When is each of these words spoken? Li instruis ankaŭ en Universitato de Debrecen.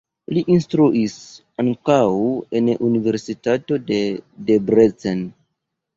Li 0.35 0.41
instruis 0.53 1.17
ankaŭ 1.63 1.99
en 2.61 2.71
Universitato 2.89 3.79
de 3.93 4.01
Debrecen. 4.49 5.23